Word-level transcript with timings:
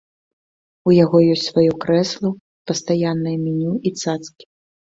У 0.89 0.93
яго 1.03 1.17
ёсць 1.33 1.43
сваё 1.51 1.75
крэсла, 1.83 2.31
пастаяннае 2.73 3.37
меню 3.45 3.73
і 3.75 3.89
цацкі. 4.01 4.43